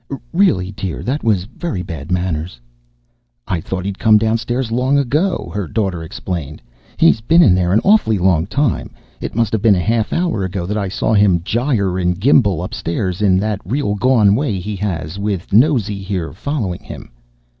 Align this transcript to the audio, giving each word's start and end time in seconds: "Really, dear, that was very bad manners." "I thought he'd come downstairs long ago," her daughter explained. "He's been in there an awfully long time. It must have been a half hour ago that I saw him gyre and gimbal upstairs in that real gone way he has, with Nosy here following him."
"Really, 0.33 0.71
dear, 0.71 1.03
that 1.03 1.23
was 1.23 1.43
very 1.43 1.83
bad 1.83 2.11
manners." 2.11 2.59
"I 3.47 3.61
thought 3.61 3.85
he'd 3.85 3.99
come 3.99 4.17
downstairs 4.17 4.71
long 4.71 4.97
ago," 4.97 5.51
her 5.53 5.67
daughter 5.67 6.01
explained. 6.01 6.59
"He's 6.97 7.21
been 7.21 7.43
in 7.43 7.53
there 7.53 7.71
an 7.71 7.81
awfully 7.83 8.17
long 8.17 8.47
time. 8.47 8.89
It 9.19 9.35
must 9.35 9.51
have 9.53 9.61
been 9.61 9.75
a 9.75 9.79
half 9.79 10.11
hour 10.11 10.43
ago 10.43 10.65
that 10.65 10.75
I 10.75 10.87
saw 10.89 11.13
him 11.13 11.43
gyre 11.43 11.99
and 11.99 12.19
gimbal 12.19 12.63
upstairs 12.63 13.21
in 13.21 13.37
that 13.41 13.61
real 13.63 13.93
gone 13.93 14.33
way 14.33 14.59
he 14.59 14.75
has, 14.77 15.19
with 15.19 15.53
Nosy 15.53 16.01
here 16.01 16.33
following 16.33 16.79
him." 16.81 17.11